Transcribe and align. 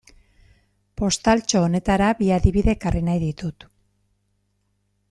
Postaltxo 1.01 1.61
honetara 1.67 2.09
bi 2.23 2.33
adibide 2.39 2.75
ekarri 2.77 3.07
nahi 3.11 3.23
ditut. 3.27 3.71